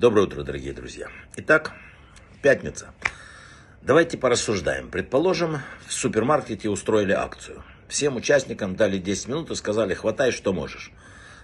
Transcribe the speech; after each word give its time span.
Доброе 0.00 0.22
утро, 0.22 0.44
дорогие 0.44 0.72
друзья. 0.72 1.08
Итак, 1.36 1.72
пятница. 2.40 2.94
Давайте 3.82 4.16
порассуждаем. 4.16 4.88
Предположим, 4.88 5.58
в 5.86 5.92
супермаркете 5.92 6.70
устроили 6.70 7.12
акцию. 7.12 7.62
Всем 7.86 8.16
участникам 8.16 8.76
дали 8.76 8.96
10 8.96 9.28
минут 9.28 9.50
и 9.50 9.54
сказали, 9.54 9.92
хватай, 9.92 10.32
что 10.32 10.54
можешь. 10.54 10.90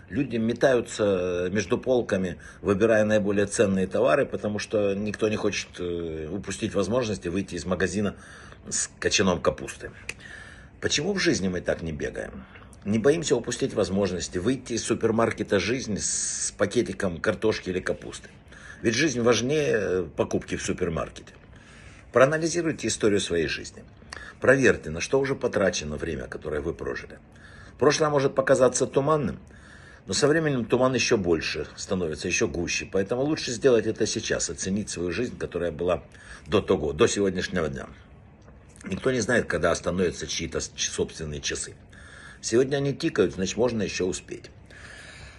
Люди 0.09 0.39
метаются 0.39 1.51
между 1.53 1.77
полками, 1.77 2.39
выбирая 2.63 3.05
наиболее 3.05 3.45
ценные 3.45 3.87
товары, 3.87 4.24
потому 4.24 4.59
что 4.59 4.95
никто 4.95 5.29
не 5.29 5.37
хочет 5.37 5.69
э, 5.79 6.27
упустить 6.33 6.73
возможности 6.73 7.29
выйти 7.29 7.57
из 7.57 7.67
магазина 7.67 8.17
с 8.71 8.88
кочаном 8.99 9.43
капусты. 9.43 9.91
Почему 10.81 11.13
в 11.13 11.19
жизни 11.19 11.49
мы 11.49 11.61
так 11.61 11.83
не 11.83 11.93
бегаем? 11.93 12.47
Не 12.87 12.99
боимся 12.99 13.37
упустить 13.37 13.75
возможности 13.75 14.38
выйти 14.38 14.75
из 14.75 14.85
супермаркета 14.85 15.61
жизни 15.61 15.99
с 15.99 16.55
пакетиком 16.57 17.20
картошки 17.20 17.69
или 17.69 17.80
капусты. 17.80 18.30
Ведь 18.83 18.95
жизнь 18.95 19.20
важнее 19.20 20.05
покупки 20.16 20.57
в 20.57 20.62
супермаркете. 20.62 21.33
Проанализируйте 22.12 22.89
историю 22.89 23.21
своей 23.21 23.47
жизни. 23.47 23.85
Проверьте, 24.41 24.91
на 24.91 25.01
что 25.01 25.19
уже 25.19 25.35
потрачено 25.35 25.97
время, 25.97 26.27
которое 26.27 26.61
вы 26.61 26.75
прожили. 26.75 27.19
Прошлое 27.79 28.11
может 28.11 28.35
показаться 28.35 28.87
туманным, 28.87 29.39
но 30.07 30.12
со 30.15 30.29
временем 30.29 30.65
туман 30.65 30.95
еще 30.95 31.16
больше 31.16 31.66
становится, 31.77 32.29
еще 32.29 32.47
гуще. 32.47 32.89
Поэтому 32.91 33.23
лучше 33.23 33.51
сделать 33.51 33.87
это 33.87 34.07
сейчас, 34.07 34.51
оценить 34.51 34.88
свою 34.88 35.11
жизнь, 35.11 35.37
которая 35.37 35.73
была 35.73 36.05
до 36.47 36.61
того, 36.61 36.93
до 36.93 37.07
сегодняшнего 37.07 37.69
дня. 37.69 37.87
Никто 38.85 39.11
не 39.11 39.21
знает, 39.21 39.47
когда 39.47 39.73
остановятся 39.73 40.27
чьи-то 40.27 40.61
собственные 40.61 41.41
часы. 41.41 41.74
Сегодня 42.41 42.77
они 42.77 42.95
тикают, 42.95 43.35
значит, 43.35 43.57
можно 43.57 43.83
еще 43.83 44.05
успеть. 44.05 44.51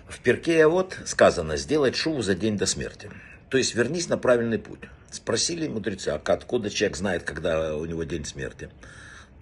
В 0.09 0.21
перке 0.21 0.65
вот 0.67 0.97
сказано 1.05 1.57
«сделать 1.57 1.95
шуву 1.95 2.21
за 2.21 2.33
день 2.33 2.57
до 2.57 2.65
смерти». 2.65 3.11
То 3.49 3.57
есть 3.57 3.75
вернись 3.75 4.07
на 4.07 4.17
правильный 4.17 4.57
путь. 4.57 4.79
Спросили 5.11 5.67
мудреца, 5.67 6.15
а 6.15 6.33
откуда 6.33 6.69
человек 6.69 6.97
знает, 6.97 7.23
когда 7.23 7.75
у 7.75 7.85
него 7.85 8.03
день 8.03 8.23
смерти? 8.23 8.69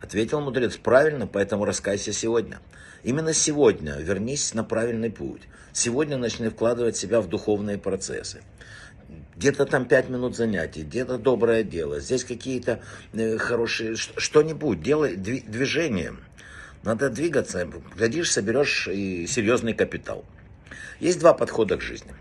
Ответил 0.02 0.42
мудрец, 0.42 0.78
правильно, 0.78 1.28
поэтому 1.28 1.66
раскайся 1.66 2.14
сегодня. 2.14 2.60
Именно 3.04 3.34
сегодня 3.34 3.96
вернись 3.98 4.54
на 4.56 4.64
правильный 4.64 5.12
путь. 5.12 5.44
Сегодня 5.72 6.18
начни 6.18 6.50
вкладывать 6.50 6.98
себя 6.98 7.22
в 7.22 7.30
духовные 7.30 7.78
процессы. 7.78 8.42
Где-то 9.36 9.66
там 9.66 9.86
пять 9.86 10.10
минут 10.10 10.36
занятий, 10.36 10.84
где-то 10.84 11.18
доброе 11.18 11.64
дело, 11.64 12.00
здесь 12.00 12.24
какие-то 12.24 12.82
э, 13.14 13.38
хорошие, 13.38 13.96
что-нибудь, 13.96 14.82
делай 14.82 15.16
движение. 15.16 16.16
Надо 16.84 17.10
двигаться, 17.10 17.68
глядишь, 17.96 18.32
соберешь 18.32 18.88
и 18.88 19.28
серьезный 19.28 19.74
капитал. 19.74 20.26
Есть 21.00 21.20
два 21.20 21.34
подхода 21.34 21.78
к 21.78 21.82
жизни. 21.82 22.12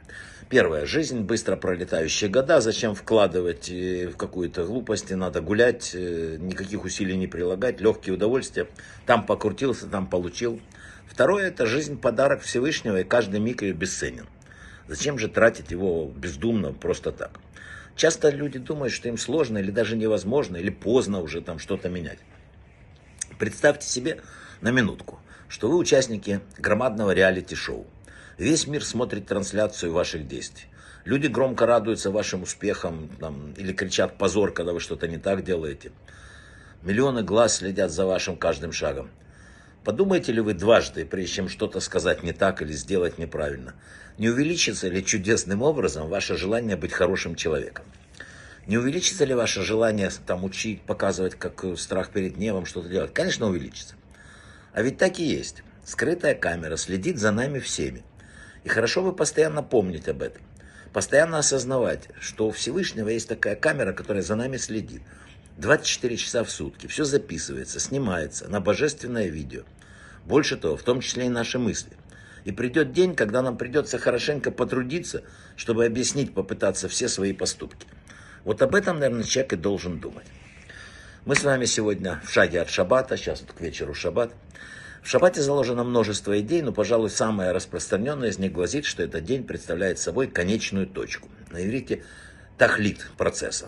Первое. 0.48 0.86
Жизнь 0.86 1.20
быстро 1.20 1.56
пролетающие 1.56 2.30
года. 2.30 2.60
Зачем 2.60 2.94
вкладывать 2.94 3.70
э, 3.70 4.08
в 4.08 4.16
какую-то 4.16 4.64
глупость? 4.64 5.10
Надо 5.10 5.40
гулять, 5.40 5.92
э, 5.94 6.36
никаких 6.38 6.84
усилий 6.84 7.16
не 7.16 7.26
прилагать, 7.26 7.80
легкие 7.80 8.14
удовольствия. 8.14 8.68
Там 9.06 9.24
покрутился, 9.24 9.86
там 9.86 10.06
получил. 10.06 10.60
Второе. 11.06 11.48
Это 11.48 11.66
жизнь 11.66 11.98
подарок 11.98 12.42
Всевышнего, 12.42 13.00
и 13.00 13.04
каждый 13.04 13.40
миг 13.40 13.62
ее 13.62 13.72
бесценен. 13.72 14.26
Зачем 14.86 15.18
же 15.18 15.28
тратить 15.28 15.70
его 15.70 16.12
бездумно, 16.14 16.72
просто 16.72 17.10
так? 17.10 17.40
Часто 17.96 18.28
люди 18.30 18.58
думают, 18.58 18.92
что 18.92 19.08
им 19.08 19.16
сложно 19.16 19.58
или 19.58 19.70
даже 19.70 19.96
невозможно, 19.96 20.56
или 20.56 20.70
поздно 20.70 21.20
уже 21.20 21.40
там 21.40 21.58
что-то 21.58 21.88
менять. 21.88 22.18
Представьте 23.38 23.86
себе, 23.88 24.20
на 24.60 24.70
минутку, 24.70 25.20
что 25.48 25.68
вы 25.68 25.76
участники 25.76 26.40
громадного 26.58 27.12
реалити-шоу. 27.12 27.86
Весь 28.38 28.66
мир 28.66 28.84
смотрит 28.84 29.26
трансляцию 29.26 29.92
ваших 29.92 30.26
действий. 30.26 30.66
Люди 31.04 31.28
громко 31.28 31.66
радуются 31.66 32.10
вашим 32.10 32.42
успехам 32.42 33.08
там, 33.20 33.52
или 33.52 33.72
кричат 33.72 34.18
позор, 34.18 34.52
когда 34.52 34.72
вы 34.72 34.80
что-то 34.80 35.06
не 35.06 35.18
так 35.18 35.44
делаете. 35.44 35.92
Миллионы 36.82 37.22
глаз 37.22 37.56
следят 37.56 37.92
за 37.92 38.06
вашим 38.06 38.36
каждым 38.36 38.72
шагом. 38.72 39.10
Подумаете 39.84 40.32
ли 40.32 40.40
вы 40.40 40.54
дважды, 40.54 41.04
прежде 41.04 41.34
чем 41.34 41.48
что-то 41.48 41.78
сказать 41.78 42.22
не 42.22 42.32
так 42.32 42.62
или 42.62 42.72
сделать 42.72 43.18
неправильно? 43.18 43.74
Не 44.18 44.30
увеличится 44.30 44.88
ли 44.88 45.04
чудесным 45.04 45.62
образом 45.62 46.08
ваше 46.08 46.36
желание 46.36 46.76
быть 46.76 46.92
хорошим 46.92 47.36
человеком? 47.36 47.84
Не 48.66 48.78
увеличится 48.78 49.26
ли 49.26 49.34
ваше 49.34 49.62
желание 49.62 50.10
там 50.26 50.42
учить, 50.42 50.80
показывать, 50.82 51.34
как 51.34 51.64
страх 51.76 52.10
перед 52.10 52.38
небом, 52.38 52.64
что-то 52.64 52.88
делать? 52.88 53.12
Конечно, 53.12 53.46
увеличится. 53.46 53.94
А 54.72 54.82
ведь 54.82 54.96
так 54.96 55.20
и 55.20 55.24
есть. 55.24 55.62
Скрытая 55.84 56.34
камера 56.34 56.76
следит 56.76 57.18
за 57.18 57.30
нами 57.30 57.58
всеми. 57.58 58.02
И 58.64 58.68
хорошо 58.68 59.02
бы 59.02 59.14
постоянно 59.14 59.62
помнить 59.62 60.08
об 60.08 60.22
этом. 60.22 60.42
Постоянно 60.92 61.38
осознавать, 61.38 62.08
что 62.18 62.48
у 62.48 62.50
Всевышнего 62.50 63.08
есть 63.08 63.28
такая 63.28 63.56
камера, 63.56 63.92
которая 63.92 64.22
за 64.22 64.36
нами 64.36 64.56
следит. 64.56 65.02
24 65.58 66.16
часа 66.16 66.44
в 66.44 66.50
сутки. 66.50 66.86
Все 66.86 67.04
записывается, 67.04 67.78
снимается 67.78 68.48
на 68.48 68.60
божественное 68.60 69.26
видео. 69.26 69.62
Больше 70.24 70.56
того, 70.56 70.76
в 70.76 70.82
том 70.82 71.00
числе 71.00 71.26
и 71.26 71.28
наши 71.28 71.58
мысли. 71.58 71.92
И 72.44 72.52
придет 72.52 72.92
день, 72.92 73.14
когда 73.14 73.42
нам 73.42 73.56
придется 73.56 73.98
хорошенько 73.98 74.50
потрудиться, 74.50 75.22
чтобы 75.56 75.84
объяснить, 75.84 76.34
попытаться 76.34 76.88
все 76.88 77.08
свои 77.08 77.32
поступки. 77.32 77.86
Вот 78.44 78.62
об 78.62 78.74
этом, 78.74 78.98
наверное, 78.98 79.24
человек 79.24 79.54
и 79.54 79.56
должен 79.56 80.00
думать. 80.00 80.26
Мы 81.24 81.34
с 81.34 81.42
вами 81.42 81.64
сегодня 81.64 82.20
в 82.24 82.30
шаге 82.30 82.60
от 82.60 82.68
шаббата, 82.68 83.16
сейчас 83.16 83.40
вот 83.40 83.52
к 83.52 83.60
вечеру 83.60 83.94
шаббат. 83.94 84.32
В 85.04 85.08
шаббате 85.10 85.42
заложено 85.42 85.84
множество 85.84 86.40
идей, 86.40 86.62
но, 86.62 86.72
пожалуй, 86.72 87.10
самая 87.10 87.52
распространенная 87.52 88.30
из 88.30 88.38
них 88.38 88.52
гласит, 88.52 88.86
что 88.86 89.02
этот 89.02 89.22
день 89.22 89.44
представляет 89.44 89.98
собой 89.98 90.28
конечную 90.28 90.86
точку. 90.86 91.28
На 91.50 91.62
иврите 91.62 92.02
тахлит 92.56 93.10
процесса. 93.18 93.66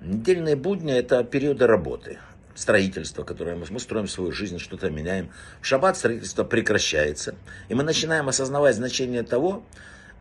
Недельные 0.00 0.56
будни– 0.56 0.92
это 0.98 1.22
периоды 1.22 1.68
работы, 1.68 2.18
строительство, 2.56 3.22
которое 3.22 3.54
мы, 3.54 3.64
мы 3.70 3.78
строим 3.78 4.08
свою 4.08 4.32
жизнь, 4.32 4.58
что-то 4.58 4.90
меняем. 4.90 5.30
В 5.60 5.66
шаббат 5.66 5.96
строительство 5.96 6.42
прекращается, 6.42 7.36
и 7.68 7.74
мы 7.74 7.84
начинаем 7.84 8.28
осознавать 8.28 8.74
значение 8.74 9.22
того, 9.22 9.62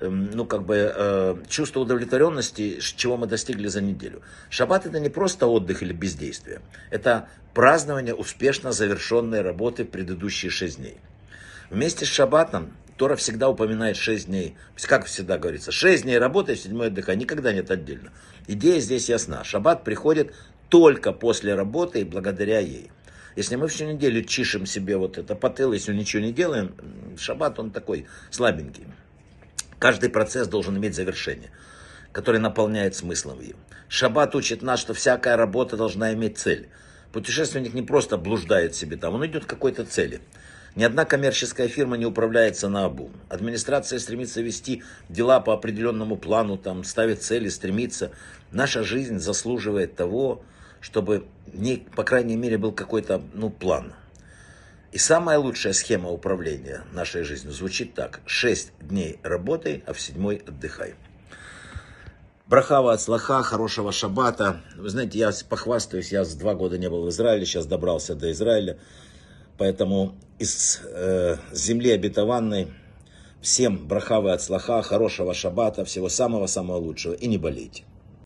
ну, 0.08 0.46
как 0.46 0.64
бы, 0.64 0.94
э, 0.96 1.36
чувство 1.50 1.82
удовлетворенности, 1.82 2.80
чего 2.80 3.18
мы 3.18 3.28
достигли 3.28 3.68
за 3.68 3.82
неделю. 3.82 4.22
Шаббат 4.50 4.86
это 4.86 5.00
не 5.00 5.10
просто 5.10 5.48
отдых 5.48 5.84
или 5.84 5.94
бездействие. 5.94 6.62
Это 6.90 7.28
празднование 7.54 8.16
успешно 8.16 8.72
завершенной 8.72 9.42
работы 9.42 9.84
в 9.84 9.90
предыдущие 9.90 10.50
шесть 10.52 10.78
дней. 10.78 10.98
Вместе 11.70 12.06
с 12.06 12.10
шаббатом 12.10 12.74
Тора 12.98 13.16
всегда 13.16 13.50
упоминает 13.50 13.96
шесть 13.96 14.28
дней. 14.28 14.56
Как 14.84 15.06
всегда 15.06 15.38
говорится, 15.38 15.72
шесть 15.72 16.04
дней 16.04 16.18
работы, 16.18 16.56
седьмой 16.56 16.88
отдыха. 16.88 17.16
Никогда 17.16 17.54
нет 17.54 17.72
отдельно. 17.72 18.12
Идея 18.48 18.80
здесь 18.80 19.10
ясна. 19.10 19.44
Шаббат 19.44 19.84
приходит 19.84 20.34
только 20.70 21.14
после 21.14 21.56
работы 21.56 22.02
и 22.02 22.04
благодаря 22.04 22.60
ей. 22.60 22.92
Если 23.36 23.56
мы 23.56 23.68
всю 23.68 23.86
неделю 23.86 24.24
чишем 24.24 24.66
себе 24.66 24.98
вот 24.98 25.18
это 25.18 25.36
потыл, 25.36 25.72
если 25.72 25.94
ничего 25.94 26.22
не 26.22 26.34
делаем, 26.34 26.76
шаббат 27.18 27.60
он 27.60 27.72
такой 27.72 28.06
слабенький. 28.31 28.86
Каждый 29.80 30.10
процесс 30.10 30.48
должен 30.48 30.78
иметь 30.78 30.94
завершение, 30.94 31.52
которое 32.12 32.40
наполняет 32.40 32.96
смыслом 32.96 33.40
его. 33.40 33.58
Шаббат 33.88 34.36
учит 34.36 34.62
нас, 34.62 34.82
что 34.82 34.94
всякая 34.94 35.38
работа 35.38 35.78
должна 35.78 36.14
иметь 36.14 36.38
цель. 36.38 36.68
Путешественник 37.14 37.74
не 37.74 37.82
просто 37.82 38.18
блуждает 38.18 38.76
себе 38.76 38.98
там, 38.98 39.16
он 39.16 39.26
идет 39.26 39.46
к 39.46 39.50
какой-то 39.50 39.86
цели. 39.86 40.22
Ни 40.76 40.84
одна 40.84 41.06
коммерческая 41.06 41.68
фирма 41.68 41.98
не 41.98 42.06
управляется 42.06 42.70
на 42.70 42.86
обум. 42.86 43.12
Администрация 43.30 43.98
стремится 44.00 44.42
вести 44.42 44.84
дела 45.08 45.40
по 45.40 45.54
определенному 45.54 46.16
плану, 46.16 46.58
там, 46.58 46.84
ставит 46.84 47.24
цели, 47.24 47.50
стремится. 47.50 48.12
Наша 48.52 48.84
жизнь 48.84 49.18
заслуживает 49.18 49.96
того, 49.96 50.44
чтобы, 50.80 51.26
не, 51.52 51.78
по 51.96 52.04
крайней 52.04 52.36
мере, 52.36 52.58
был 52.58 52.72
какой-то 52.72 53.22
ну, 53.34 53.50
план. 53.50 53.94
И 54.92 54.98
самая 54.98 55.38
лучшая 55.38 55.74
схема 55.74 56.10
управления 56.10 56.84
нашей 56.94 57.24
жизнью 57.24 57.54
звучит 57.54 57.94
так. 57.94 58.22
Шесть 58.26 58.72
дней 58.80 59.20
работай, 59.22 59.84
а 59.86 59.94
в 59.94 60.02
седьмой 60.02 60.38
отдыхай. 60.38 60.96
Брахава 62.48 62.94
от 62.94 63.02
слаха, 63.02 63.44
хорошего 63.44 63.92
шаббата. 63.92 64.62
Вы 64.75 64.90
знаете, 64.90 65.19
я 65.19 65.31
похвастаюсь, 65.48 66.12
я 66.12 66.25
два 66.25 66.56
года 66.56 66.80
не 66.80 66.90
был 66.90 67.04
в 67.04 67.10
Израиле, 67.10 67.46
сейчас 67.46 67.68
добрался 67.68 68.16
до 68.16 68.31
Израиля. 68.31 68.80
Поэтому 69.60 70.16
из 70.40 70.81
э, 70.84 71.38
земли 71.52 71.92
обетованной 71.92 72.74
всем 73.42 73.88
брахавы 73.88 74.31
от 74.31 74.42
слаха, 74.42 74.81
хорошего 74.81 75.36
шаббата, 75.36 75.86
всего 75.86 76.10
самого-самого 76.10 76.78
лучшего. 76.78 77.13
И 77.13 77.28
не 77.28 77.38
болейте. 77.38 77.84